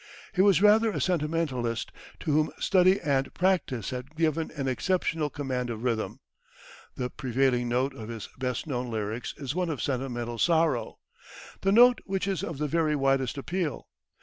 [0.33, 1.91] He was rather a sentimentalist
[2.21, 6.21] to whom study and practice had given an exceptional command of rhythm.
[6.95, 10.97] The prevailing note of his best known lyrics is one of sentimental sorrow
[11.61, 13.89] the note which is of the very widest appeal.